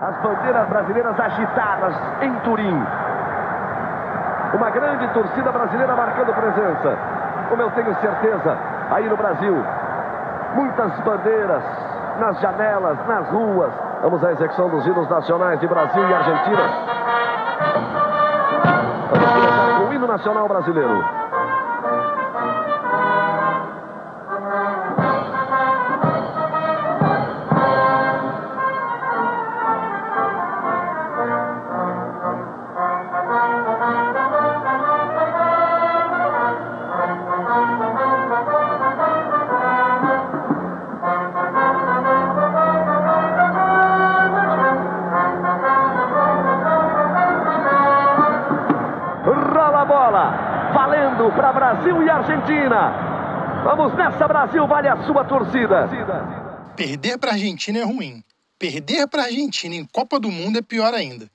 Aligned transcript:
As 0.00 0.14
bandeiras 0.20 0.68
brasileiras 0.68 1.18
agitadas 1.18 1.94
em 2.20 2.34
Turim. 2.40 2.86
Uma 4.52 4.70
grande 4.70 5.08
torcida 5.08 5.50
brasileira 5.50 5.96
marcando 5.96 6.34
presença. 6.34 6.98
Como 7.48 7.62
eu 7.62 7.70
tenho 7.70 7.94
certeza, 8.00 8.58
aí 8.90 9.08
no 9.08 9.16
Brasil, 9.16 9.56
muitas 10.54 10.92
bandeiras 11.00 11.62
nas 12.20 12.38
janelas, 12.40 12.98
nas 13.06 13.28
ruas. 13.28 13.72
Vamos 14.02 14.22
à 14.22 14.32
execução 14.32 14.68
dos 14.68 14.86
hinos 14.86 15.08
nacionais 15.08 15.60
de 15.60 15.66
Brasil 15.66 16.08
e 16.08 16.14
Argentina. 16.14 16.62
Vamos 19.10 19.28
começar 19.30 19.78
com 19.78 19.84
o 19.84 19.94
hino 19.94 20.06
nacional 20.06 20.48
brasileiro. 20.48 21.25
Para 51.36 51.52
Brasil 51.52 52.02
e 52.02 52.10
Argentina. 52.10 53.62
Vamos 53.64 53.94
nessa, 53.94 54.26
Brasil, 54.28 54.66
vale 54.66 54.88
a 54.88 55.04
sua 55.04 55.24
torcida. 55.24 55.88
Perder 56.76 57.18
para 57.18 57.30
a 57.30 57.34
Argentina 57.34 57.78
é 57.78 57.84
ruim. 57.84 58.22
Perder 58.58 59.06
para 59.08 59.22
a 59.22 59.24
Argentina 59.26 59.74
em 59.74 59.84
Copa 59.84 60.18
do 60.18 60.30
Mundo 60.30 60.58
é 60.58 60.62
pior 60.62 60.94
ainda. 60.94 61.28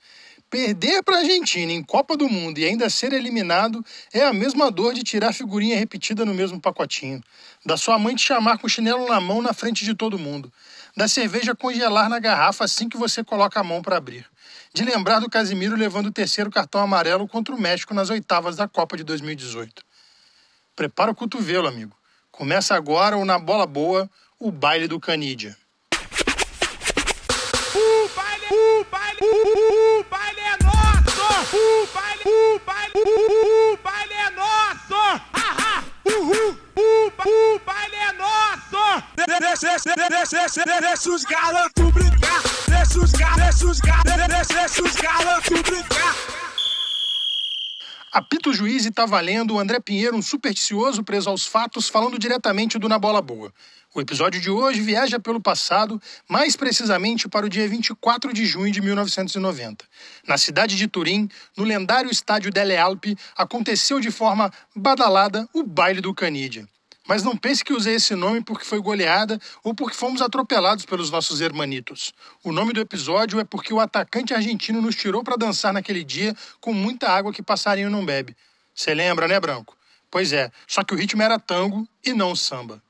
Perder 0.50 1.02
para 1.04 1.16
a 1.16 1.20
Argentina 1.20 1.72
em 1.72 1.82
Copa 1.82 2.18
do 2.18 2.28
Mundo 2.28 2.58
e 2.58 2.66
ainda 2.66 2.90
ser 2.90 3.14
eliminado 3.14 3.84
é 4.14 4.26
a 4.26 4.34
mesma 4.34 4.70
dor 4.70 4.94
de 4.94 5.02
tirar 5.02 5.34
figurinha 5.34 5.78
repetida 5.78 6.26
no 6.26 6.34
mesmo 6.34 6.60
pacotinho. 6.60 7.24
Da 7.66 7.78
sua 7.78 7.98
mãe 7.98 8.16
te 8.16 8.24
chamar 8.24 8.58
com 8.58 8.68
o 8.68 8.70
chinelo 8.70 9.08
na 9.08 9.22
mão 9.22 9.42
na 9.42 9.54
frente 9.54 9.86
de 9.86 9.94
todo 9.94 10.20
mundo. 10.20 10.52
Da 10.96 11.08
cerveja 11.08 11.56
congelar 11.56 12.10
na 12.10 12.20
garrafa 12.20 12.66
assim 12.66 12.90
que 12.90 12.98
você 12.98 13.24
coloca 13.24 13.60
a 13.60 13.64
mão 13.64 13.82
para 13.82 13.98
abrir. 13.98 14.26
De 14.74 14.86
lembrar 14.86 15.20
do 15.20 15.30
Casimiro 15.30 15.76
levando 15.76 16.06
o 16.06 16.12
terceiro 16.12 16.50
cartão 16.50 16.80
amarelo 16.80 17.28
contra 17.28 17.54
o 17.54 17.60
México 17.60 17.94
nas 17.94 18.10
oitavas 18.10 18.56
da 18.56 18.70
Copa 18.70 18.96
de 18.96 19.04
2018. 19.04 19.84
Prepara 20.74 21.12
o 21.12 21.16
cotovelo, 21.16 21.68
amigo. 21.68 21.94
Começa 22.32 22.74
agora 22.74 23.18
ou 23.18 23.26
na 23.26 23.38
bola 23.38 23.68
boa, 23.68 24.10
o 24.40 24.50
baile 24.50 24.88
do 24.88 24.98
Canídia. 24.98 25.58
O 27.76 28.10
baile, 28.16 28.46
o 28.50 28.86
baile, 28.90 29.20
o, 29.22 30.00
o 30.00 30.04
baile 30.06 30.40
é 30.40 30.64
nosso! 30.64 31.22
O 31.54 31.88
baile, 31.94 32.24
o 32.26 32.60
baile, 32.66 32.94
o, 32.96 33.74
o 33.74 33.78
baile 33.78 34.14
é 34.14 34.30
nosso! 34.30 35.22
Uhul! 36.06 36.58
O, 36.78 37.08
o 37.08 37.60
baile 37.60 37.96
é 37.96 38.14
nosso! 38.14 39.04
Deixa, 39.18 39.68
deixa, 39.68 40.10
deixa, 40.10 40.80
deixa 40.80 41.10
os 41.10 41.26
galantos! 41.26 42.21
Deixa 42.72 43.00
os 43.00 43.12
deixa 44.48 44.84
os 44.84 44.96
galantos 44.96 45.62
brincar! 45.62 46.16
Apito 48.14 48.50
o 48.50 48.54
juiz 48.54 48.86
e 48.86 48.92
tá 48.92 49.06
valendo 49.06 49.56
o 49.56 49.60
André 49.60 49.80
Pinheiro, 49.82 50.16
um 50.16 50.22
supersticioso 50.22 51.04
preso 51.04 51.30
aos 51.30 51.46
fatos, 51.46 51.90
falando 51.90 52.18
diretamente 52.18 52.80
do 52.80 52.88
Na 52.88 52.98
Bola 52.98 53.22
Boa. 53.22 53.54
O 53.94 54.00
episódio 54.00 54.40
de 54.40 54.50
hoje 54.50 54.80
viaja 54.80 55.20
pelo 55.20 55.42
passado, 55.42 56.02
mais 56.30 56.56
precisamente 56.56 57.28
para 57.28 57.46
o 57.46 57.50
dia 57.50 57.68
24 57.68 58.32
de 58.32 58.46
junho 58.46 58.72
de 58.72 58.82
1990. 58.82 59.84
Na 60.26 60.38
cidade 60.38 60.78
de 60.78 60.88
Turim, 60.88 61.28
no 61.58 61.66
lendário 61.66 62.10
estádio 62.10 62.52
Delle 62.52 62.78
Alpi, 62.78 63.18
aconteceu 63.36 64.00
de 64.00 64.12
forma 64.12 64.50
badalada 64.74 65.46
o 65.54 65.62
baile 65.62 66.00
do 66.00 66.14
Canidia. 66.14 66.66
Mas 67.08 67.24
não 67.24 67.36
pense 67.36 67.64
que 67.64 67.74
usei 67.74 67.96
esse 67.96 68.16
nome 68.16 68.42
porque 68.42 68.64
foi 68.64 68.80
goleada 68.80 69.40
ou 69.64 69.74
porque 69.74 69.96
fomos 69.96 70.22
atropelados 70.22 70.86
pelos 70.86 71.10
nossos 71.10 71.42
hermanitos. 71.42 72.14
O 72.44 72.52
nome 72.52 72.74
do 72.74 72.80
episódio 72.80 73.40
é 73.40 73.44
porque 73.44 73.74
o 73.74 73.80
atacante 73.80 74.34
argentino 74.34 74.82
nos 74.82 74.96
tirou 74.96 75.24
para 75.24 75.36
dançar 75.36 75.74
naquele 75.74 76.04
dia 76.04 76.36
com 76.60 76.74
muita 76.74 77.10
água 77.10 77.34
que 77.34 77.42
passarinho 77.42 77.90
não 77.90 78.06
bebe. 78.06 78.36
Você 78.74 78.94
lembra, 78.94 79.28
né, 79.28 79.40
Branco? 79.40 79.76
Pois 80.10 80.32
é, 80.34 80.52
só 80.68 80.84
que 80.84 80.94
o 80.94 80.98
ritmo 80.98 81.22
era 81.22 81.40
tango 81.40 81.88
e 82.06 82.14
não 82.14 82.36
samba. 82.36 82.82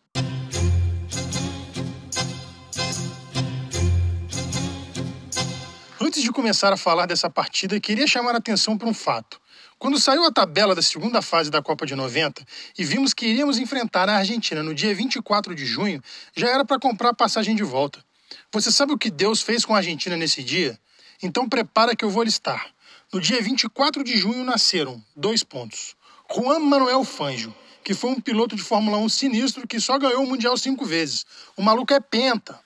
Antes 6.12 6.24
de 6.24 6.32
começar 6.34 6.74
a 6.74 6.76
falar 6.76 7.06
dessa 7.06 7.30
partida, 7.30 7.80
queria 7.80 8.06
chamar 8.06 8.36
a 8.36 8.38
atenção 8.40 8.78
para 8.78 8.86
um 8.86 8.94
fato. 8.94 9.40
Quando 9.80 9.98
saiu 9.98 10.26
a 10.26 10.30
tabela 10.30 10.76
da 10.76 10.82
segunda 10.82 11.22
fase 11.22 11.50
da 11.50 11.62
Copa 11.62 11.86
de 11.86 11.96
90 11.96 12.46
e 12.78 12.84
vimos 12.84 13.14
que 13.14 13.26
iríamos 13.26 13.58
enfrentar 13.58 14.10
a 14.10 14.18
Argentina 14.18 14.62
no 14.62 14.76
dia 14.76 14.94
24 14.94 15.56
de 15.56 15.66
junho, 15.66 16.04
já 16.36 16.50
era 16.50 16.66
para 16.66 16.78
comprar 16.78 17.14
passagem 17.14 17.56
de 17.56 17.64
volta. 17.64 18.04
Você 18.52 18.74
sabe 18.74 18.92
o 18.92 18.98
que 18.98 19.10
Deus 19.10 19.42
fez 19.42 19.64
com 19.64 19.74
a 19.74 19.78
Argentina 19.78 20.18
nesse 20.18 20.44
dia? 20.44 20.78
Então 21.24 21.48
prepara 21.48 21.96
que 21.96 22.04
eu 22.04 22.10
vou 22.10 22.24
listar. 22.24 22.68
No 23.14 23.22
dia 23.22 23.42
24 23.42 24.04
de 24.04 24.18
junho 24.18 24.44
nasceram 24.44 25.02
dois 25.16 25.46
pontos. 25.46 25.96
Juan 26.30 26.60
Manuel 26.60 27.06
Fangio, 27.06 27.56
que 27.86 27.94
foi 27.94 28.10
um 28.10 28.20
piloto 28.20 28.54
de 28.54 28.62
Fórmula 28.62 28.98
1 28.98 29.08
sinistro 29.08 29.66
que 29.66 29.80
só 29.80 29.98
ganhou 29.98 30.26
o 30.26 30.28
Mundial 30.28 30.58
cinco 30.58 30.84
vezes. 30.84 31.26
O 31.56 31.62
maluco 31.62 31.94
é 31.94 32.02
penta. 32.02 32.60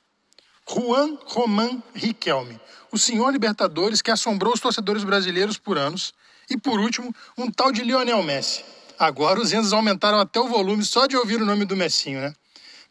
Juan 0.67 1.17
Roman 1.25 1.81
Riquelme, 1.93 2.59
o 2.91 2.97
senhor 2.97 3.31
Libertadores 3.31 4.01
que 4.01 4.09
assombrou 4.09 4.53
os 4.53 4.59
torcedores 4.59 5.03
brasileiros 5.03 5.57
por 5.57 5.77
anos 5.77 6.13
e 6.49 6.57
por 6.57 6.79
último, 6.79 7.13
um 7.37 7.51
tal 7.51 7.71
de 7.71 7.83
Lionel 7.83 8.23
Messi. 8.23 8.63
Agora 8.97 9.39
os 9.39 9.51
Enzos 9.53 9.73
aumentaram 9.73 10.19
até 10.19 10.39
o 10.39 10.47
volume 10.47 10.83
só 10.83 11.05
de 11.05 11.15
ouvir 11.15 11.41
o 11.41 11.45
nome 11.45 11.65
do 11.65 11.75
Messinho, 11.75 12.21
né? 12.21 12.33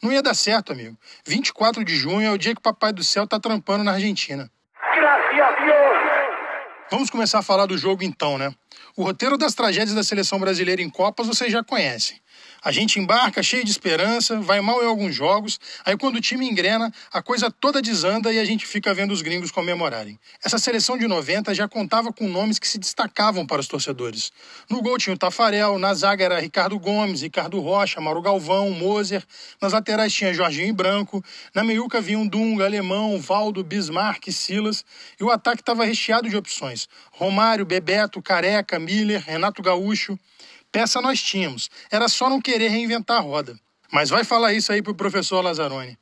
Não 0.01 0.11
ia 0.11 0.21
dar 0.21 0.35
certo, 0.35 0.71
amigo. 0.71 0.97
24 1.25 1.83
de 1.83 1.95
junho 1.95 2.27
é 2.27 2.31
o 2.31 2.37
dia 2.37 2.53
que 2.53 2.59
o 2.59 2.63
Papai 2.63 2.93
do 2.93 3.03
Céu 3.03 3.25
tá 3.27 3.39
trampando 3.39 3.83
na 3.83 3.93
Argentina. 3.93 4.49
Vamos 6.91 7.09
começar 7.09 7.39
a 7.39 7.43
falar 7.43 7.65
do 7.65 7.77
jogo 7.77 8.03
então, 8.03 8.37
né? 8.37 8.53
O 8.95 9.03
roteiro 9.03 9.37
das 9.37 9.53
tragédias 9.53 9.95
da 9.95 10.03
seleção 10.03 10.39
brasileira 10.39 10.81
em 10.81 10.89
Copas 10.89 11.27
vocês 11.27 11.51
já 11.51 11.63
conhecem. 11.63 12.17
A 12.65 12.71
gente 12.71 12.99
embarca 12.99 13.43
cheio 13.43 13.63
de 13.63 13.69
esperança, 13.69 14.39
vai 14.39 14.59
mal 14.59 14.81
em 14.81 14.87
alguns 14.87 15.13
jogos, 15.13 15.59
aí 15.85 15.95
quando 15.95 16.15
o 16.15 16.19
time 16.19 16.49
engrena, 16.49 16.91
a 17.13 17.21
coisa 17.21 17.51
toda 17.51 17.79
desanda 17.79 18.33
e 18.33 18.39
a 18.39 18.43
gente 18.43 18.65
fica 18.65 18.91
vendo 18.91 19.11
os 19.11 19.21
gringos 19.21 19.51
comemorarem. 19.51 20.19
Essa 20.43 20.57
seleção 20.57 20.97
de 20.97 21.07
90 21.07 21.53
já 21.53 21.67
contava 21.67 22.11
com 22.11 22.27
nomes 22.27 22.57
que 22.57 22.67
se 22.67 22.79
destacavam 22.79 23.45
para 23.45 23.61
os 23.61 23.67
torcedores. 23.67 24.31
No 24.67 24.81
gol 24.81 24.97
tinha 24.97 25.13
o 25.13 25.17
Tafarel, 25.17 25.77
na 25.77 25.93
zaga 25.93 26.25
era 26.25 26.39
Ricardo 26.39 26.79
Gomes, 26.79 27.21
Ricardo 27.21 27.59
Rocha, 27.59 28.01
Mauro 28.01 28.19
Galvão, 28.19 28.71
Moser, 28.71 29.23
nas 29.61 29.73
laterais 29.73 30.11
tinha 30.11 30.33
Jorginho 30.33 30.69
e 30.69 30.73
Branco, 30.73 31.23
na 31.53 31.63
meiuca 31.63 32.01
vinham 32.01 32.25
Dunga, 32.25 32.65
Alemão, 32.65 33.19
Valdo, 33.19 33.63
Bismarck, 33.63 34.31
Silas, 34.31 34.83
e 35.19 35.23
o 35.23 35.29
ataque 35.29 35.61
estava 35.61 35.85
recheado 35.85 36.27
de 36.27 36.35
opções. 36.35 36.89
Romário, 37.11 37.63
Bebeto, 37.63 38.23
Careca, 38.23 38.64
Miller, 38.79 39.23
Renato 39.25 39.61
Gaúcho. 39.61 40.17
Peça 40.71 41.01
nós 41.01 41.21
tínhamos, 41.21 41.69
era 41.89 42.09
só 42.09 42.29
não 42.29 42.41
querer 42.41 42.69
reinventar 42.69 43.17
a 43.17 43.21
roda. 43.21 43.55
Mas 43.91 44.09
vai 44.09 44.23
falar 44.23 44.53
isso 44.53 44.71
aí 44.71 44.81
pro 44.81 44.95
professor 44.95 45.41
Lazzaroni. 45.41 45.97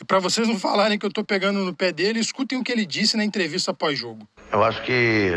E 0.00 0.04
para 0.04 0.18
vocês 0.18 0.46
não 0.46 0.58
falarem 0.58 0.98
que 0.98 1.06
eu 1.06 1.12
tô 1.12 1.24
pegando 1.24 1.60
no 1.60 1.74
pé 1.74 1.92
dele, 1.92 2.20
escutem 2.20 2.58
o 2.58 2.62
que 2.62 2.70
ele 2.70 2.86
disse 2.86 3.16
na 3.16 3.24
entrevista 3.24 3.72
pós-jogo. 3.72 4.28
Eu 4.52 4.62
acho 4.62 4.82
que 4.82 5.32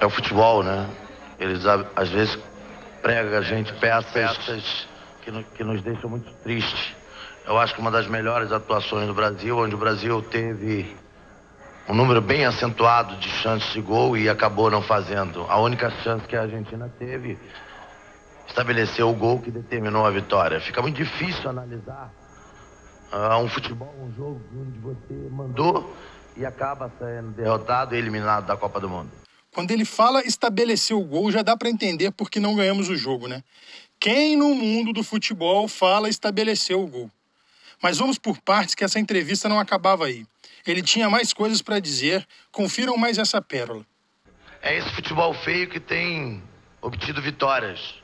é 0.00 0.06
o 0.06 0.10
futebol, 0.10 0.62
né? 0.62 0.88
Eles 1.38 1.64
às 1.66 2.08
vezes 2.08 2.38
pregam 3.02 3.38
a 3.38 3.42
gente 3.42 3.72
peças 3.74 4.86
que, 5.22 5.30
no, 5.30 5.44
que 5.44 5.62
nos 5.62 5.82
deixam 5.82 6.10
muito 6.10 6.32
tristes. 6.42 6.94
Eu 7.46 7.58
acho 7.58 7.74
que 7.74 7.80
uma 7.80 7.90
das 7.90 8.08
melhores 8.08 8.50
atuações 8.50 9.06
do 9.06 9.14
Brasil, 9.14 9.56
onde 9.56 9.74
o 9.74 9.78
Brasil 9.78 10.20
teve 10.22 10.96
um 11.88 11.94
número 11.94 12.20
bem 12.20 12.44
acentuado 12.44 13.16
de 13.16 13.28
chances 13.28 13.72
de 13.72 13.80
gol 13.80 14.16
e 14.16 14.28
acabou 14.28 14.70
não 14.70 14.82
fazendo. 14.82 15.46
A 15.48 15.60
única 15.60 15.90
chance 16.02 16.26
que 16.26 16.36
a 16.36 16.42
Argentina 16.42 16.92
teve 16.98 17.38
estabeleceu 18.48 19.08
o 19.08 19.14
gol 19.14 19.40
que 19.40 19.50
determinou 19.50 20.04
a 20.04 20.10
vitória. 20.10 20.60
Fica 20.60 20.82
muito 20.82 20.96
difícil 20.96 21.48
analisar 21.48 22.12
uh, 23.12 23.36
um 23.38 23.48
futebol, 23.48 23.94
um 24.00 24.12
jogo 24.16 24.40
onde 24.54 24.78
você 24.78 25.30
mandou 25.30 25.94
e 26.36 26.44
acaba 26.44 26.90
sendo 26.98 27.30
derrotado 27.32 27.94
e 27.94 27.98
eliminado 27.98 28.46
da 28.46 28.56
Copa 28.56 28.80
do 28.80 28.88
Mundo. 28.88 29.10
Quando 29.52 29.70
ele 29.70 29.84
fala 29.84 30.20
estabelecer 30.26 30.94
o 30.94 31.02
gol, 31.02 31.30
já 31.30 31.42
dá 31.42 31.56
para 31.56 31.70
entender 31.70 32.10
por 32.10 32.28
que 32.28 32.40
não 32.40 32.54
ganhamos 32.54 32.88
o 32.88 32.96
jogo, 32.96 33.26
né? 33.26 33.42
Quem 33.98 34.36
no 34.36 34.54
mundo 34.54 34.92
do 34.92 35.02
futebol 35.02 35.66
fala 35.66 36.08
estabelecer 36.08 36.76
o 36.76 36.86
gol? 36.86 37.10
Mas 37.82 37.98
vamos 37.98 38.18
por 38.18 38.38
partes 38.40 38.74
que 38.74 38.84
essa 38.84 38.98
entrevista 38.98 39.48
não 39.48 39.58
acabava 39.58 40.06
aí. 40.06 40.26
Ele 40.66 40.82
tinha 40.82 41.08
mais 41.08 41.32
coisas 41.32 41.62
para 41.62 41.78
dizer, 41.78 42.26
confiram 42.50 42.96
mais 42.96 43.18
essa 43.18 43.40
pérola. 43.40 43.86
É 44.62 44.76
esse 44.76 44.90
futebol 44.90 45.32
feio 45.32 45.68
que 45.68 45.78
tem 45.78 46.42
obtido 46.82 47.22
vitórias. 47.22 47.94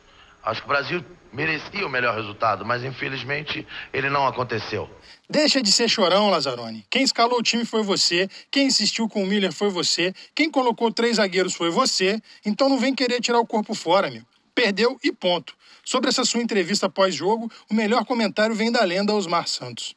Acho 0.42 0.60
que 0.60 0.66
o 0.66 0.68
Brasil 0.68 1.04
merecia 1.32 1.86
o 1.86 1.90
melhor 1.90 2.14
resultado, 2.14 2.64
mas 2.64 2.84
infelizmente 2.84 3.66
ele 3.92 4.10
não 4.10 4.26
aconteceu. 4.26 4.88
Deixa 5.28 5.62
de 5.62 5.72
ser 5.72 5.88
chorão, 5.88 6.28
Lazzaroni. 6.28 6.84
Quem 6.90 7.02
escalou 7.02 7.38
o 7.38 7.42
time 7.42 7.64
foi 7.64 7.82
você, 7.82 8.28
quem 8.50 8.66
insistiu 8.66 9.08
com 9.08 9.22
o 9.22 9.26
Miller 9.26 9.52
foi 9.52 9.70
você, 9.70 10.12
quem 10.34 10.50
colocou 10.50 10.92
três 10.92 11.16
zagueiros 11.16 11.54
foi 11.54 11.70
você, 11.70 12.20
então 12.44 12.68
não 12.68 12.78
vem 12.78 12.94
querer 12.94 13.20
tirar 13.20 13.38
o 13.38 13.46
corpo 13.46 13.74
fora, 13.74 14.08
amigo. 14.08 14.26
Perdeu 14.54 14.98
e 15.02 15.10
ponto. 15.10 15.54
Sobre 15.84 16.10
essa 16.10 16.24
sua 16.24 16.42
entrevista 16.42 16.88
pós-jogo, 16.88 17.50
o 17.70 17.74
melhor 17.74 18.04
comentário 18.04 18.54
vem 18.54 18.70
da 18.70 18.84
lenda 18.84 19.14
Osmar 19.14 19.48
Santos. 19.48 19.96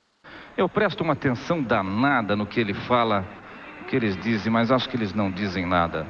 Eu 0.57 0.69
presto 0.69 1.03
uma 1.03 1.13
atenção 1.13 1.61
danada 1.61 2.33
no 2.33 2.45
que 2.45 2.61
ele 2.61 2.73
fala, 2.73 3.27
o 3.81 3.85
que 3.85 3.95
eles 3.95 4.15
dizem, 4.23 4.49
mas 4.49 4.71
acho 4.71 4.87
que 4.87 4.95
eles 4.95 5.13
não 5.13 5.29
dizem 5.29 5.65
nada. 5.65 6.07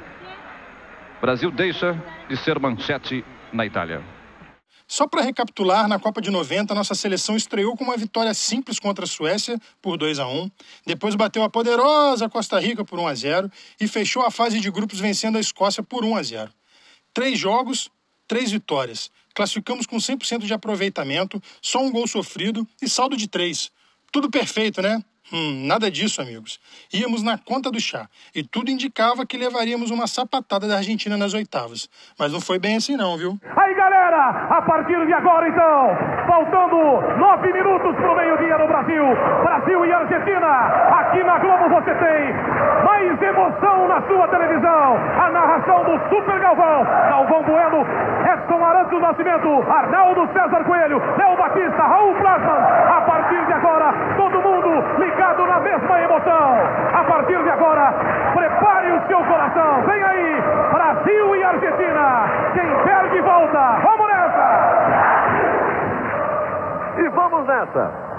Brasil 1.20 1.50
deixa 1.50 2.00
de 2.28 2.36
ser 2.36 2.56
manchete 2.60 3.24
na 3.52 3.66
Itália. 3.66 4.04
Só 4.86 5.08
para 5.08 5.22
recapitular, 5.22 5.88
na 5.88 5.98
Copa 5.98 6.20
de 6.20 6.30
90, 6.30 6.72
nossa 6.76 6.94
seleção 6.94 7.36
estreou 7.36 7.76
com 7.76 7.82
uma 7.82 7.96
vitória 7.96 8.32
simples 8.34 8.78
contra 8.78 9.04
a 9.04 9.08
Suécia 9.08 9.58
por 9.82 9.96
2 9.96 10.20
a 10.20 10.28
1, 10.28 10.48
depois 10.86 11.16
bateu 11.16 11.42
a 11.42 11.50
poderosa 11.50 12.28
Costa 12.28 12.60
Rica 12.60 12.84
por 12.84 13.00
1 13.00 13.06
a 13.08 13.14
0 13.14 13.50
e 13.80 13.88
fechou 13.88 14.22
a 14.24 14.30
fase 14.30 14.60
de 14.60 14.70
grupos 14.70 15.00
vencendo 15.00 15.38
a 15.38 15.40
Escócia 15.40 15.82
por 15.82 16.04
1 16.04 16.16
a 16.16 16.22
0. 16.22 16.52
Três 17.12 17.36
jogos, 17.36 17.90
três 18.28 18.52
vitórias. 18.52 19.10
Classificamos 19.34 19.86
com 19.86 19.96
100% 19.96 20.46
de 20.46 20.54
aproveitamento, 20.54 21.42
só 21.60 21.82
um 21.82 21.90
gol 21.90 22.06
sofrido 22.06 22.64
e 22.80 22.88
saldo 22.88 23.16
de 23.16 23.26
três. 23.26 23.72
Tudo 24.16 24.30
perfeito, 24.30 24.80
né? 24.80 24.98
Hum, 25.30 25.66
nada 25.66 25.90
disso, 25.90 26.22
amigos. 26.22 26.58
Íamos 26.90 27.22
na 27.22 27.36
conta 27.36 27.70
do 27.70 27.78
chá 27.78 28.08
e 28.34 28.42
tudo 28.42 28.70
indicava 28.70 29.26
que 29.26 29.36
levaríamos 29.36 29.90
uma 29.90 30.06
sapatada 30.06 30.66
da 30.66 30.78
Argentina 30.78 31.18
nas 31.18 31.34
oitavas. 31.34 31.86
Mas 32.18 32.32
não 32.32 32.40
foi 32.40 32.58
bem 32.58 32.76
assim, 32.76 32.96
não, 32.96 33.18
viu? 33.18 33.38
Aí, 33.44 33.74
galera, 33.74 34.48
a 34.56 34.62
partir 34.62 35.04
de 35.04 35.12
agora, 35.12 35.46
então, 35.46 36.26
faltando 36.26 36.78
nove 37.18 37.52
minutos 37.52 37.94
para 37.94 38.10
o 38.10 38.16
meio-dia 38.16 38.56
no 38.56 38.66
Brasil, 38.68 39.04
Argentina. 40.06 40.46
Aqui 41.00 41.22
na 41.24 41.38
Globo 41.38 41.68
você 41.68 41.92
tem 41.94 42.34
mais 42.84 43.20
emoção 43.20 43.88
na 43.88 44.00
sua 44.02 44.28
televisão. 44.28 44.96
A 45.20 45.30
narração 45.30 45.82
do 45.82 45.98
Super 46.08 46.38
Galvão, 46.38 46.86
Galvão 47.08 47.42
Bueno, 47.42 47.84
Edson 48.32 48.64
Arantes 48.64 48.90
do 48.90 49.00
Nascimento, 49.00 49.64
Arnaldo 49.68 50.28
César 50.32 50.62
Coelho, 50.64 51.02
Léo 51.18 51.36
Batista, 51.36 51.82
Raul 51.82 52.14
Plasman. 52.14 52.62
A 52.96 53.00
partir 53.00 53.44
de 53.46 53.52
agora, 53.52 53.92
todo 54.16 54.40
mundo 54.40 54.84
ligado 54.98 55.44
na 55.46 55.58
mesma 55.58 56.00
emoção. 56.00 56.56
A 56.94 57.04
partir 57.04 57.42
de 57.42 57.50
agora, 57.50 57.92
prepare 58.32 58.92
o 58.92 59.06
seu 59.08 59.18
coração. 59.24 59.82
Vem 59.86 60.04
aí, 60.04 60.42
Brasil 60.72 61.36
e 61.36 61.42
Argentina. 61.42 62.30
Quem 62.54 62.84
perde 62.84 63.20
volta. 63.22 63.78
Vamos 63.82 64.06
nessa! 64.06 64.66
E 66.98 67.08
vamos 67.08 67.46
nessa. 67.46 68.15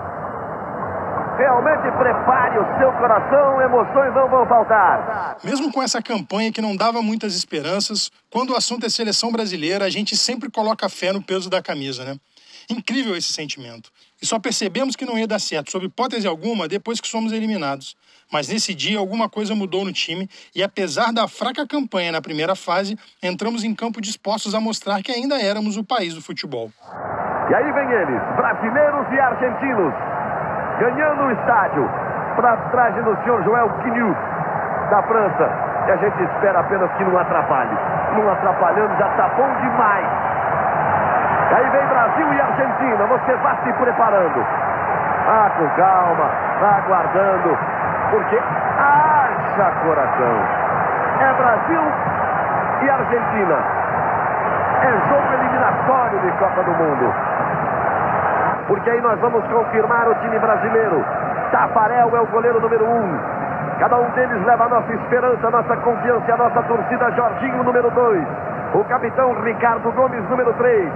Realmente 1.38 1.92
prepare 1.98 2.58
o 2.58 2.80
seu 2.80 2.92
coração, 2.94 3.62
emoções 3.62 4.14
não 4.16 4.28
vão 4.28 4.48
faltar. 4.48 5.38
Mesmo 5.44 5.72
com 5.72 5.84
essa 5.84 6.02
campanha 6.02 6.52
que 6.52 6.62
não 6.62 6.76
dava 6.76 7.02
muitas 7.04 7.36
esperanças, 7.36 8.12
quando 8.32 8.54
o 8.54 8.56
assunto 8.56 8.88
é 8.88 8.90
seleção 8.90 9.32
brasileira, 9.32 9.86
a 9.86 9.90
gente 9.90 10.18
sempre 10.18 10.50
coloca 10.50 10.90
fé 10.90 11.14
no 11.14 11.22
peso 11.22 11.48
da 11.48 11.62
camisa, 11.62 12.04
né? 12.04 12.18
Incrível 12.70 13.16
esse 13.16 13.32
sentimento. 13.32 13.92
E 14.20 14.26
só 14.26 14.40
percebemos 14.40 14.96
que 14.96 15.06
não 15.06 15.18
ia 15.18 15.28
dar 15.28 15.40
certo, 15.40 15.72
sob 15.72 15.86
hipótese 15.86 16.28
alguma, 16.28 16.68
depois 16.68 17.00
que 17.00 17.08
somos 17.08 17.32
eliminados. 17.32 17.96
Mas 18.32 18.48
nesse 18.48 18.74
dia 18.74 18.98
alguma 18.98 19.30
coisa 19.30 19.54
mudou 19.54 19.86
no 19.86 19.94
time 19.94 20.28
e, 20.56 20.64
apesar 20.64 21.14
da 21.14 21.28
fraca 21.28 21.68
campanha 21.68 22.12
na 22.12 22.22
primeira 22.22 22.56
fase, 22.56 22.98
entramos 23.22 23.64
em 23.64 23.76
campo 23.76 24.02
dispostos 24.02 24.56
a 24.56 24.60
mostrar 24.60 25.04
que 25.04 25.12
ainda 25.12 25.40
éramos 25.40 25.78
o 25.78 25.84
país 25.84 26.16
do 26.16 26.22
futebol. 26.22 26.72
E 27.50 27.54
aí 27.54 27.72
vem 27.72 27.92
eles, 27.92 28.22
brasileiros 28.36 29.08
e 29.14 29.20
argentinos, 29.20 29.94
ganhando 30.80 31.24
o 31.24 31.32
estádio, 31.32 31.90
para 32.36 32.56
trás 32.72 32.94
do 32.96 33.16
senhor 33.24 33.44
Joel 33.44 33.70
Quinu, 33.82 34.16
da 34.90 35.02
França. 35.04 35.50
E 35.88 35.92
a 35.92 35.96
gente 35.98 36.24
espera 36.24 36.60
apenas 36.60 36.92
que 36.92 37.04
não 37.04 37.18
atrapalhe. 37.18 37.78
Não 38.16 38.32
atrapalhando 38.32 38.96
já 38.98 39.08
está 39.08 39.30
bom 39.36 39.50
demais. 39.62 40.06
Aí 41.56 41.70
vem 41.70 41.86
Brasil 41.88 42.34
e 42.34 42.42
Argentina. 42.42 43.06
Você 43.06 43.36
vá 43.36 43.56
se 43.64 43.74
preparando. 43.74 44.46
Ah, 45.28 45.50
com 45.58 45.68
calma, 45.82 46.30
aguardando. 46.78 47.58
Porque 48.12 48.38
haja 48.38 49.72
coração. 49.84 50.68
É 51.20 51.34
Brasil 51.34 51.82
e 52.82 52.90
Argentina. 52.90 53.56
É 54.84 54.92
jogo 55.10 55.34
eliminatório 55.34 56.20
de 56.20 56.32
Copa 56.34 56.64
do 56.64 56.72
Mundo. 56.72 57.14
Porque 58.68 58.90
aí 58.90 59.02
nós 59.02 59.20
vamos 59.20 59.46
confirmar 59.48 60.08
o 60.10 60.16
time 60.16 60.38
brasileiro. 60.40 61.04
Tafarel 61.52 62.16
é 62.16 62.22
o 62.22 62.28
goleiro 62.28 62.60
número 62.60 62.86
um. 62.86 63.20
Cada 63.80 63.98
um 63.98 64.10
deles 64.12 64.46
leva 64.46 64.66
a 64.66 64.70
nossa 64.70 64.94
esperança, 64.94 65.48
a 65.48 65.52
nossa 65.52 65.78
confiança 65.78 66.26
e 66.28 66.32
a 66.32 66.38
nossa 66.38 66.62
torcida. 66.64 67.12
Jorginho, 67.12 67.64
número 67.64 67.90
dois. 67.92 68.28
O 68.74 68.84
capitão 68.86 69.34
Ricardo 69.42 69.92
Gomes, 69.94 70.28
número 70.30 70.54
três. 70.54 70.92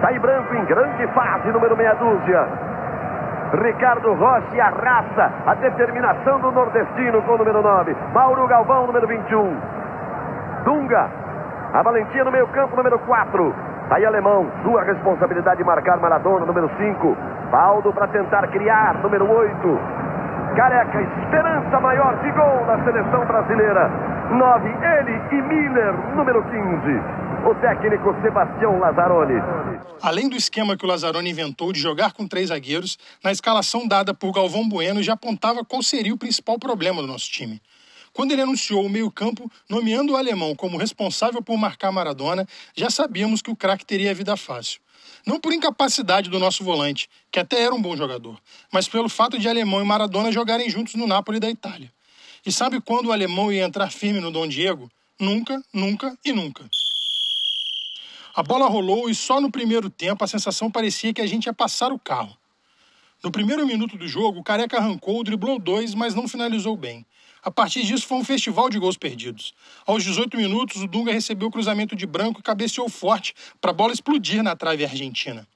Sai 0.00 0.18
branco 0.18 0.54
em 0.54 0.64
grande 0.66 1.06
fase, 1.08 1.50
número 1.50 1.76
meia 1.76 1.94
dúzia. 1.94 2.46
Ricardo 3.62 4.12
Rocha 4.14 4.62
a 4.62 4.68
raça, 4.68 5.32
a 5.46 5.54
determinação 5.54 6.40
do 6.40 6.50
nordestino 6.50 7.22
com 7.22 7.32
o 7.32 7.38
número 7.38 7.62
9. 7.62 7.96
Mauro 8.12 8.46
Galvão, 8.46 8.86
número 8.86 9.06
21. 9.06 9.56
Dunga, 10.64 11.08
a 11.72 11.82
valentia 11.82 12.24
no 12.24 12.32
meio 12.32 12.46
campo, 12.48 12.76
número 12.76 12.98
4. 12.98 13.54
Aí 13.90 14.04
alemão, 14.04 14.50
sua 14.64 14.82
responsabilidade 14.82 15.58
de 15.58 15.64
marcar 15.64 16.00
Maradona, 16.00 16.44
número 16.44 16.68
5. 16.76 17.16
Baldo 17.52 17.92
para 17.92 18.08
tentar 18.08 18.48
criar, 18.48 19.00
número 19.00 19.30
8. 19.30 19.54
Careca, 20.56 21.00
esperança 21.22 21.80
maior 21.80 22.20
de 22.20 22.32
gol 22.32 22.66
na 22.66 22.82
seleção 22.82 23.24
brasileira. 23.24 23.88
9, 24.30 24.68
ele 24.68 25.12
e 25.30 25.42
Miller, 25.42 25.94
número 26.16 26.42
15. 26.42 27.48
O 27.48 27.54
técnico 27.60 28.12
Sebastião 28.22 28.76
Lazzaroni. 28.80 29.40
Além 30.02 30.28
do 30.28 30.34
esquema 30.34 30.76
que 30.76 30.84
o 30.84 30.88
Lazzaroni 30.88 31.30
inventou 31.30 31.72
de 31.72 31.78
jogar 31.78 32.12
com 32.12 32.26
três 32.26 32.48
zagueiros, 32.48 32.98
na 33.22 33.30
escalação 33.30 33.86
dada 33.86 34.12
por 34.12 34.32
Galvão 34.32 34.68
Bueno 34.68 35.00
já 35.00 35.12
apontava 35.12 35.64
qual 35.64 35.80
seria 35.80 36.12
o 36.12 36.18
principal 36.18 36.58
problema 36.58 37.00
do 37.00 37.06
nosso 37.06 37.30
time. 37.30 37.60
Quando 38.16 38.32
ele 38.32 38.40
anunciou 38.40 38.82
o 38.82 38.88
meio-campo, 38.88 39.52
nomeando 39.68 40.14
o 40.14 40.16
alemão 40.16 40.54
como 40.54 40.78
responsável 40.78 41.42
por 41.42 41.58
marcar 41.58 41.92
Maradona, 41.92 42.48
já 42.74 42.88
sabíamos 42.88 43.42
que 43.42 43.50
o 43.50 43.54
craque 43.54 43.84
teria 43.84 44.10
a 44.10 44.14
vida 44.14 44.34
fácil. 44.38 44.80
Não 45.26 45.38
por 45.38 45.52
incapacidade 45.52 46.30
do 46.30 46.38
nosso 46.38 46.64
volante, 46.64 47.10
que 47.30 47.38
até 47.38 47.60
era 47.60 47.74
um 47.74 47.82
bom 47.82 47.94
jogador, 47.94 48.40
mas 48.72 48.88
pelo 48.88 49.10
fato 49.10 49.38
de 49.38 49.46
alemão 49.46 49.82
e 49.82 49.84
Maradona 49.84 50.32
jogarem 50.32 50.70
juntos 50.70 50.94
no 50.94 51.06
Napoli 51.06 51.38
da 51.38 51.50
Itália. 51.50 51.92
E 52.46 52.50
sabe 52.50 52.80
quando 52.80 53.08
o 53.08 53.12
alemão 53.12 53.52
ia 53.52 53.66
entrar 53.66 53.92
firme 53.92 54.18
no 54.18 54.30
Dom 54.30 54.46
Diego? 54.46 54.90
Nunca, 55.20 55.62
nunca 55.70 56.16
e 56.24 56.32
nunca. 56.32 56.66
A 58.34 58.42
bola 58.42 58.66
rolou 58.66 59.10
e 59.10 59.14
só 59.14 59.42
no 59.42 59.50
primeiro 59.50 59.90
tempo 59.90 60.24
a 60.24 60.26
sensação 60.26 60.70
parecia 60.70 61.12
que 61.12 61.20
a 61.20 61.26
gente 61.26 61.44
ia 61.44 61.52
passar 61.52 61.92
o 61.92 61.98
carro. 61.98 62.34
No 63.22 63.30
primeiro 63.30 63.66
minuto 63.66 63.98
do 63.98 64.08
jogo, 64.08 64.40
o 64.40 64.42
Careca 64.42 64.78
arrancou, 64.78 65.22
driblou 65.22 65.58
dois, 65.58 65.94
mas 65.94 66.14
não 66.14 66.26
finalizou 66.26 66.78
bem. 66.78 67.04
A 67.46 67.50
partir 67.52 67.84
disso, 67.84 68.08
foi 68.08 68.18
um 68.18 68.24
festival 68.24 68.68
de 68.68 68.76
gols 68.76 68.96
perdidos. 68.96 69.54
Aos 69.86 70.02
18 70.02 70.36
minutos, 70.36 70.82
o 70.82 70.88
Dunga 70.88 71.12
recebeu 71.12 71.46
o 71.46 71.50
cruzamento 71.52 71.94
de 71.94 72.04
branco 72.04 72.40
e 72.40 72.42
cabeceou 72.42 72.88
forte 72.88 73.32
para 73.60 73.70
a 73.70 73.72
bola 73.72 73.92
explodir 73.92 74.42
na 74.42 74.56
trave 74.56 74.82
argentina. 74.82 75.46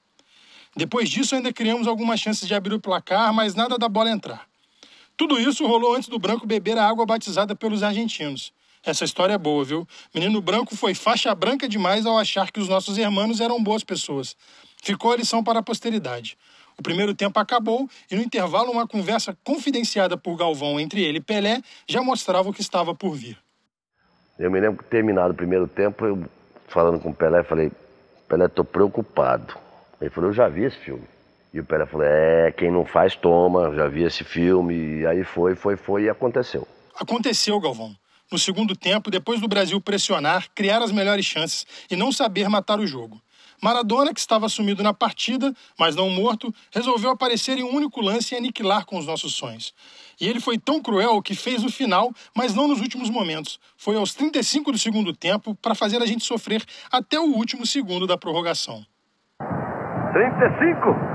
Depois 0.73 1.09
disso, 1.09 1.35
ainda 1.35 1.51
criamos 1.51 1.87
algumas 1.87 2.17
chances 2.17 2.47
de 2.47 2.55
abrir 2.55 2.73
o 2.73 2.79
placar, 2.79 3.33
mas 3.33 3.55
nada 3.55 3.77
da 3.77 3.89
bola 3.89 4.09
entrar. 4.09 4.47
Tudo 5.17 5.37
isso 5.37 5.67
rolou 5.67 5.93
antes 5.93 6.07
do 6.07 6.17
branco 6.17 6.47
beber 6.47 6.77
a 6.77 6.87
água 6.87 7.05
batizada 7.05 7.57
pelos 7.57 7.83
argentinos. 7.83 8.53
Essa 8.81 9.03
história 9.03 9.33
é 9.33 9.37
boa, 9.37 9.65
viu? 9.65 9.85
Menino 10.15 10.41
Branco 10.41 10.77
foi 10.77 10.93
faixa 10.93 11.35
branca 11.35 11.67
demais 11.67 12.05
ao 12.05 12.17
achar 12.17 12.53
que 12.53 12.61
os 12.61 12.69
nossos 12.69 12.97
irmãos 12.97 13.41
eram 13.41 13.61
boas 13.61 13.83
pessoas. 13.83 14.33
Ficou 14.81 15.11
a 15.11 15.17
lição 15.17 15.43
para 15.43 15.59
a 15.59 15.63
posteridade. 15.63 16.37
O 16.81 16.83
primeiro 16.83 17.13
tempo 17.13 17.39
acabou 17.39 17.87
e 18.09 18.15
no 18.15 18.23
intervalo 18.23 18.71
uma 18.71 18.87
conversa 18.87 19.37
confidenciada 19.43 20.17
por 20.17 20.35
Galvão 20.35 20.79
entre 20.79 21.03
ele 21.03 21.19
e 21.19 21.21
Pelé 21.21 21.61
já 21.87 22.01
mostrava 22.01 22.49
o 22.49 22.53
que 22.53 22.59
estava 22.59 22.95
por 22.95 23.13
vir. 23.13 23.37
Eu 24.39 24.49
me 24.49 24.59
lembro 24.59 24.83
que 24.83 24.89
terminado 24.89 25.31
o 25.31 25.37
primeiro 25.37 25.67
tempo, 25.67 26.03
eu 26.03 26.25
falando 26.67 26.99
com 26.99 27.11
o 27.11 27.13
Pelé, 27.13 27.43
falei, 27.43 27.71
Pelé, 28.27 28.47
tô 28.47 28.63
preocupado. 28.63 29.55
Ele 30.01 30.09
falou, 30.09 30.31
eu 30.31 30.33
já 30.33 30.49
vi 30.49 30.63
esse 30.63 30.77
filme. 30.77 31.03
E 31.53 31.59
o 31.59 31.63
Pelé 31.63 31.85
falou, 31.85 32.07
é, 32.07 32.51
quem 32.51 32.71
não 32.71 32.83
faz, 32.83 33.15
toma, 33.15 33.75
já 33.75 33.87
vi 33.87 34.01
esse 34.01 34.23
filme. 34.23 35.01
E 35.01 35.05
aí 35.05 35.23
foi, 35.23 35.53
foi, 35.53 35.77
foi 35.77 36.05
e 36.05 36.09
aconteceu. 36.09 36.67
Aconteceu, 36.95 37.59
Galvão 37.59 37.95
no 38.31 38.39
segundo 38.39 38.75
tempo, 38.77 39.11
depois 39.11 39.41
do 39.41 39.47
Brasil 39.47 39.79
pressionar, 39.81 40.47
criar 40.55 40.81
as 40.81 40.91
melhores 40.91 41.25
chances 41.25 41.67
e 41.89 41.97
não 41.97 42.13
saber 42.13 42.47
matar 42.47 42.79
o 42.79 42.87
jogo. 42.87 43.21
Maradona, 43.61 44.13
que 44.13 44.19
estava 44.19 44.49
sumido 44.49 44.81
na 44.81 44.93
partida, 44.93 45.53
mas 45.79 45.95
não 45.95 46.09
morto, 46.09 46.51
resolveu 46.73 47.11
aparecer 47.11 47.57
em 47.57 47.63
um 47.63 47.75
único 47.75 48.01
lance 48.01 48.33
e 48.33 48.37
aniquilar 48.37 48.85
com 48.85 48.97
os 48.97 49.05
nossos 49.05 49.35
sonhos. 49.35 49.73
E 50.19 50.27
ele 50.27 50.39
foi 50.39 50.57
tão 50.57 50.81
cruel 50.81 51.21
que 51.21 51.35
fez 51.35 51.61
no 51.61 51.71
final, 51.71 52.11
mas 52.35 52.55
não 52.55 52.67
nos 52.67 52.81
últimos 52.81 53.09
momentos. 53.09 53.59
Foi 53.77 53.95
aos 53.95 54.15
35 54.15 54.71
do 54.71 54.77
segundo 54.77 55.13
tempo 55.13 55.53
para 55.55 55.75
fazer 55.75 56.01
a 56.01 56.05
gente 56.05 56.25
sofrer 56.25 56.63
até 56.91 57.19
o 57.19 57.25
último 57.35 57.65
segundo 57.65 58.07
da 58.07 58.17
prorrogação. 58.17 58.83
35. 60.13 61.11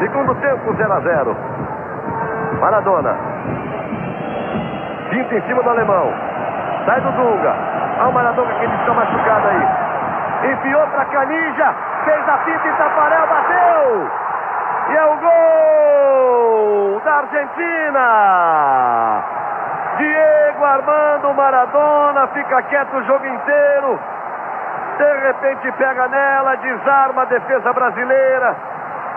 Segundo 0.00 0.34
tempo, 0.40 0.74
0 0.76 0.92
a 0.92 1.00
0. 1.00 2.60
Maradona. 2.60 3.12
Pinta 5.10 5.34
em 5.36 5.46
cima 5.46 5.62
do 5.62 5.68
alemão. 5.68 6.10
Sai 6.86 7.00
do 7.02 7.12
Dunga. 7.12 7.54
Olha 8.00 8.08
o 8.08 8.14
Maradona 8.14 8.54
que 8.58 8.64
ele 8.64 8.74
está 8.74 8.94
machucado 8.94 9.48
aí. 9.48 9.91
Enfiou 10.44 10.86
para 10.88 11.04
Canija. 11.06 11.74
Fez 12.04 12.28
a 12.28 12.38
pinta 12.38 12.68
e 12.68 12.72
Tafarel 12.72 13.26
bateu. 13.26 14.10
E 14.88 14.96
é 14.96 15.04
o 15.04 15.16
gol 15.16 17.00
da 17.04 17.12
Argentina. 17.18 18.04
Diego 19.98 20.64
Armando 20.64 21.34
Maradona 21.34 22.26
fica 22.28 22.62
quieto 22.62 22.96
o 22.96 23.04
jogo 23.04 23.26
inteiro. 23.26 24.00
De 24.98 25.12
repente 25.26 25.72
pega 25.72 26.08
nela, 26.08 26.56
desarma 26.56 27.22
a 27.22 27.26
defesa 27.26 27.72
brasileira. 27.72 28.56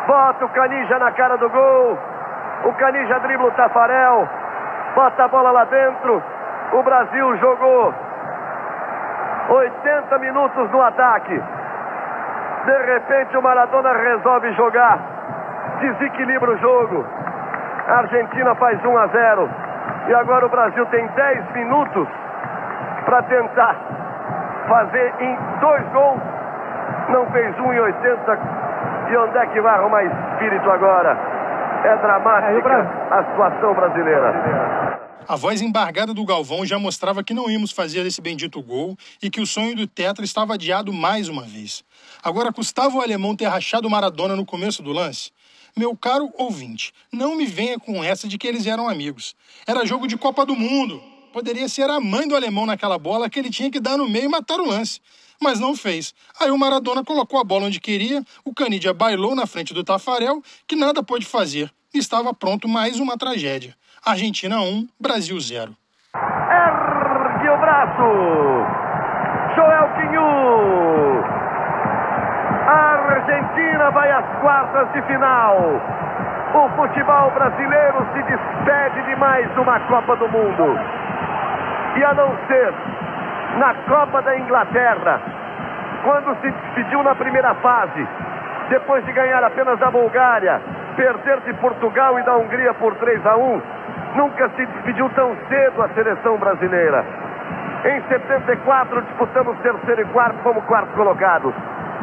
Bota 0.08 0.46
o 0.46 0.50
Canija 0.50 1.00
na 1.00 1.12
cara 1.12 1.38
do 1.38 1.50
gol. 1.50 1.98
O 2.66 2.74
Canija 2.74 3.20
dribla 3.20 3.48
o 3.48 3.52
Tafarel. 3.52 4.30
Bota 4.94 5.24
a 5.24 5.28
bola 5.28 5.52
lá 5.52 5.66
dentro. 5.66 6.22
O 6.72 6.84
Brasil 6.84 7.38
jogou 7.38 7.94
80 9.50 10.18
minutos 10.20 10.72
no 10.72 10.82
ataque. 10.82 11.42
De 12.66 12.78
repente 12.94 13.38
o 13.38 13.42
Maradona 13.42 13.94
resolve 13.94 14.52
jogar. 14.54 15.00
Desequilibra 15.80 16.52
o 16.52 16.58
jogo. 16.58 17.06
A 17.88 17.98
Argentina 18.00 18.56
faz 18.56 18.84
1 18.84 18.98
a 18.98 19.08
0. 19.08 19.50
E 20.08 20.14
agora 20.16 20.46
o 20.46 20.50
Brasil 20.50 20.86
tem 20.88 21.06
10 21.08 21.52
minutos 21.54 22.08
para 23.06 23.22
tentar 23.24 23.76
fazer 24.68 25.14
em 25.20 25.38
dois 25.60 25.84
gols. 25.90 26.22
Não 27.10 27.26
fez 27.28 27.60
um 27.60 27.74
em 27.74 27.80
80. 27.80 28.40
E 29.10 29.18
onde 29.18 29.38
é 29.38 29.46
que 29.48 29.62
vai 29.62 29.76
arrumar 29.76 30.04
espírito 30.04 30.72
agora? 30.72 31.16
É 31.84 31.96
dramática 31.98 32.88
a 33.12 33.24
situação 33.24 33.74
brasileira. 33.76 34.34
A 35.28 35.36
voz 35.36 35.60
embargada 35.60 36.14
do 36.14 36.24
Galvão 36.24 36.64
já 36.68 36.78
mostrava 36.78 37.24
que 37.24 37.34
não 37.34 37.50
íamos 37.50 37.72
fazer 37.72 38.06
esse 38.06 38.22
bendito 38.22 38.62
gol 38.62 38.96
e 39.20 39.28
que 39.28 39.42
o 39.42 39.48
sonho 39.48 39.76
do 39.76 39.88
Tetra 39.88 40.24
estava 40.24 40.54
adiado 40.54 40.94
mais 40.94 41.28
uma 41.28 41.42
vez. 41.42 41.84
Agora 42.22 42.54
custava 42.54 42.96
o 42.96 43.02
alemão 43.02 43.36
ter 43.36 43.48
rachado 43.48 43.90
Maradona 43.90 44.36
no 44.36 44.46
começo 44.46 44.84
do 44.84 44.92
lance? 44.92 45.32
Meu 45.76 45.98
caro 45.98 46.32
ouvinte, 46.38 46.94
não 47.12 47.36
me 47.36 47.48
venha 47.48 47.80
com 47.80 48.04
essa 48.04 48.28
de 48.28 48.38
que 48.38 48.46
eles 48.46 48.68
eram 48.68 48.88
amigos. 48.88 49.36
Era 49.66 49.84
jogo 49.84 50.08
de 50.08 50.16
Copa 50.16 50.46
do 50.46 50.56
Mundo. 50.56 51.02
Poderia 51.36 51.68
ser 51.68 51.90
a 51.90 52.00
mãe 52.00 52.26
do 52.26 52.34
alemão 52.34 52.66
naquela 52.66 52.98
bola 52.98 53.30
que 53.30 53.38
ele 53.38 53.50
tinha 53.50 53.70
que 53.70 53.82
dar 53.82 53.98
no 53.98 54.08
meio 54.08 54.24
e 54.24 54.30
matar 54.30 54.58
o 54.58 54.70
lance. 54.70 55.02
Mas 55.44 55.60
não 55.60 55.76
fez. 55.76 56.14
Aí 56.40 56.50
o 56.50 56.58
Maradona 56.58 57.04
colocou 57.04 57.38
a 57.42 57.44
bola 57.44 57.66
onde 57.66 57.82
queria, 57.82 58.24
o 58.46 58.54
Canidia 58.54 58.94
bailou 58.94 59.36
na 59.36 59.46
frente 59.46 59.74
do 59.74 59.84
Tafarel, 59.84 60.42
que 60.66 60.78
nada 60.78 61.04
pôde 61.04 61.26
fazer. 61.26 61.70
Estava 61.94 62.34
pronto 62.34 62.70
mais 62.70 63.02
uma 63.02 63.18
tragédia. 63.18 63.76
Argentina 64.06 64.62
1, 64.62 64.88
Brasil 64.98 65.38
0. 65.38 65.76
Ergue 66.16 67.50
o 67.50 67.58
braço. 67.58 68.08
Joel 69.56 69.94
Quinhu. 69.96 71.20
A 72.66 72.80
Argentina 73.12 73.92
vai 73.92 74.10
às 74.10 74.40
quartas 74.40 74.88
de 74.94 75.02
final. 75.06 75.58
O 76.56 76.70
futebol 76.78 77.30
brasileiro 77.32 78.08
se 78.14 78.24
despede 78.24 79.04
de 79.10 79.16
mais 79.18 79.46
uma 79.58 79.78
Copa 79.82 80.16
do 80.16 80.30
Mundo. 80.30 80.80
E 81.96 82.04
a 82.04 82.14
não 82.14 82.36
ser 82.48 82.74
na 83.58 83.74
Copa 83.88 84.22
da 84.22 84.38
Inglaterra, 84.38 85.22
quando 86.04 86.36
se 86.42 86.52
despediu 86.52 87.02
na 87.04 87.16
primeira 87.16 87.54
fase, 87.56 88.08
depois 88.70 89.06
de 89.06 89.12
ganhar 89.14 89.44
apenas 89.44 89.80
da 89.80 89.90
Bulgária, 89.90 90.62
perder 90.96 91.40
de 91.42 91.54
Portugal 91.56 92.20
e 92.20 92.24
da 92.24 92.36
Hungria 92.36 92.74
por 92.74 92.96
3 92.96 93.26
a 93.26 93.38
1, 93.38 93.62
nunca 94.16 94.50
se 94.50 94.66
despediu 94.66 95.10
tão 95.12 95.36
cedo 95.48 95.82
a 95.82 95.90
seleção 95.90 96.38
brasileira. 96.38 97.06
Em 97.86 98.02
74 98.08 99.02
disputamos 99.04 99.58
terceiro 99.60 100.02
e 100.02 100.06
quarto 100.06 100.38
como 100.44 100.62
quarto 100.64 100.92
colocados. 100.96 101.54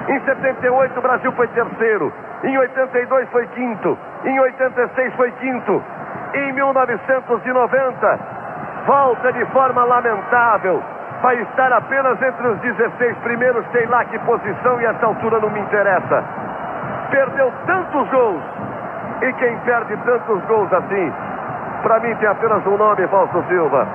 Em 0.08 0.20
78 0.20 0.98
o 0.98 1.02
Brasil 1.02 1.32
foi 1.32 1.48
terceiro. 1.48 2.12
Em 2.44 2.56
82 2.56 3.28
foi 3.30 3.46
quinto. 3.48 3.98
Em 4.24 4.40
86 4.40 5.14
foi 5.16 5.30
quinto. 5.32 5.82
Em 6.34 6.52
1990 6.52 8.41
volta 8.86 9.32
de 9.32 9.44
forma 9.46 9.84
lamentável. 9.84 10.82
Vai 11.22 11.40
estar 11.40 11.72
apenas 11.72 12.20
entre 12.20 12.48
os 12.48 12.58
16 12.60 13.16
primeiros, 13.18 13.64
sei 13.70 13.86
lá 13.86 14.04
que 14.04 14.18
posição 14.20 14.80
e 14.80 14.84
essa 14.84 15.06
altura 15.06 15.38
não 15.40 15.50
me 15.50 15.60
interessa. 15.60 16.24
Perdeu 17.10 17.52
tantos 17.66 18.08
gols. 18.10 18.42
E 19.22 19.32
quem 19.34 19.56
perde 19.58 19.96
tantos 19.98 20.42
gols 20.46 20.72
assim, 20.72 21.12
para 21.82 22.00
mim 22.00 22.14
tem 22.16 22.28
apenas 22.28 22.66
um 22.66 22.76
nome, 22.76 23.06
Fausto 23.06 23.44
Silva: 23.48 23.86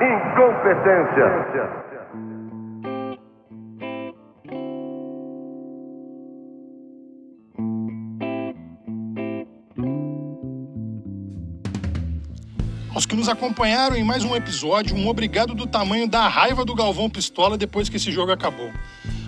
incompetência. 0.00 1.89
Aos 13.00 13.06
que 13.06 13.16
nos 13.16 13.30
acompanharam 13.30 13.96
em 13.96 14.04
mais 14.04 14.24
um 14.24 14.36
episódio, 14.36 14.94
um 14.94 15.08
obrigado 15.08 15.54
do 15.54 15.66
tamanho 15.66 16.06
da 16.06 16.28
raiva 16.28 16.66
do 16.66 16.74
Galvão 16.74 17.08
Pistola 17.08 17.56
depois 17.56 17.88
que 17.88 17.96
esse 17.96 18.12
jogo 18.12 18.30
acabou. 18.30 18.70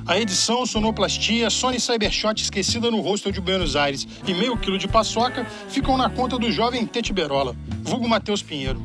A 0.07 0.21
edição, 0.21 0.67
sonoplastia, 0.67 1.49
Sony 1.49 1.81
Cybershot 1.81 2.43
esquecida 2.43 2.91
no 2.91 3.01
hostel 3.01 3.33
de 3.33 3.41
Buenos 3.41 3.75
Aires 3.75 4.07
e 4.27 4.35
meio 4.35 4.59
quilo 4.59 4.77
de 4.77 4.87
paçoca 4.87 5.47
ficam 5.71 5.97
na 5.97 6.11
conta 6.11 6.39
do 6.39 6.53
jovem 6.53 6.85
Tete 6.85 7.15
Berola, 7.15 7.57
vulgo 7.81 8.07
Matheus 8.07 8.43
Pinheiro. 8.43 8.79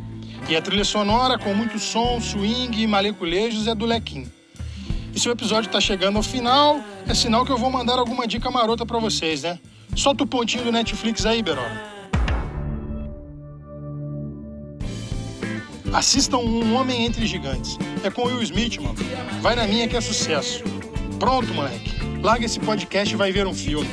E 0.48 0.56
a 0.56 0.62
trilha 0.62 0.86
sonora, 0.86 1.38
com 1.38 1.54
muito 1.54 1.78
som, 1.80 2.22
swing 2.22 2.82
e 2.82 2.88
maleculejos, 2.88 3.68
é 3.68 3.76
do 3.76 3.86
Lequim. 3.86 4.32
E 5.14 5.20
se 5.20 5.28
o 5.28 5.34
episódio 5.34 5.70
tá 5.70 5.82
chegando 5.82 6.16
ao 6.16 6.24
final, 6.24 6.80
é 7.06 7.14
sinal 7.14 7.46
que 7.46 7.52
eu 7.52 7.58
vou 7.58 7.70
mandar 7.70 8.00
alguma 8.00 8.26
dica 8.26 8.50
marota 8.50 8.86
para 8.86 9.00
vocês, 9.00 9.44
né? 9.44 9.60
Solta 9.98 10.24
o 10.24 10.28
pontinho 10.28 10.64
do 10.64 10.72
Netflix 10.72 11.26
aí, 11.26 11.44
Berola. 11.44 11.97
Assistam 15.98 16.38
Um 16.38 16.76
Homem 16.76 17.08
Entre 17.08 17.26
Gigantes. 17.26 17.76
É 18.04 18.12
com 18.12 18.26
Will 18.26 18.44
Smith, 18.44 18.78
mano. 18.78 18.94
Vai 19.42 19.56
na 19.56 19.66
minha 19.66 19.88
que 19.88 19.98
é 19.98 20.00
sucesso. 20.00 20.64
Pronto, 21.18 21.52
moleque. 21.56 21.92
Larga 22.22 22.46
esse 22.46 22.60
podcast 22.60 23.12
e 23.12 23.18
vai 23.18 23.32
ver 23.32 23.48
um 23.48 23.54
filme. 23.54 23.90